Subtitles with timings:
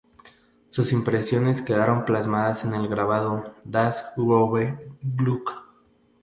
[0.69, 5.51] Sus impresiones quedaron plasmadas en el grabado "Das große Glück.